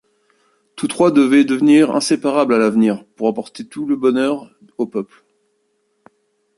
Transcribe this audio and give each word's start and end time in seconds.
Tous 0.75 0.87
trois 0.87 1.11
devaient 1.11 1.43
devenir 1.43 1.91
inséparables 1.91 2.55
à 2.55 2.57
l'avenir 2.57 3.05
pour 3.15 3.27
apporter 3.27 3.67
tout 3.67 3.85
le 3.85 3.95
bonheur 3.95 4.49
au 4.79 4.87
peuple. 4.87 5.23